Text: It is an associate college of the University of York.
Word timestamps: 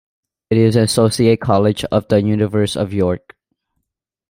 It 0.49 0.57
is 0.57 0.75
an 0.75 0.81
associate 0.83 1.41
college 1.41 1.85
of 1.91 2.07
the 2.07 2.23
University 2.23 2.79
of 2.79 2.91
York. 2.91 3.35